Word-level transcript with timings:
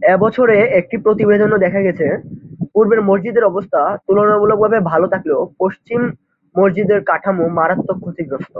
সে 0.00 0.12
বছরে 0.24 0.56
একটি 0.78 0.96
প্রতিবেদনে 1.04 1.56
দেখা 1.64 1.80
গেছে 1.86 2.06
পূর্বের 2.72 3.00
মসজিদের 3.08 3.44
অবস্থায় 3.44 3.94
তুলনামূলকভাবে 4.06 4.78
ভাল 4.90 5.02
থাকলেও 5.12 5.40
পশ্চিম 5.60 6.00
মসজিদের 6.54 7.00
কাঠামো 7.08 7.44
মারাত্মক 7.58 7.96
ক্ষতিগ্রস্ত। 8.04 8.54